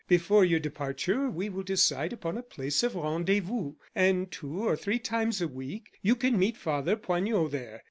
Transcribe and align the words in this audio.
Before 0.07 0.43
your 0.43 0.59
departure 0.59 1.29
we 1.29 1.47
will 1.49 1.61
decide 1.61 2.11
upon 2.11 2.35
a 2.35 2.41
place 2.41 2.81
of 2.81 2.95
rendezvous, 2.95 3.73
and 3.93 4.31
two 4.31 4.65
or 4.67 4.75
three 4.75 4.97
times 4.97 5.43
a 5.43 5.47
week 5.47 5.89
you 6.01 6.15
can 6.15 6.39
meet 6.39 6.57
Father 6.57 6.95
Poignot 6.95 7.51
there. 7.51 7.79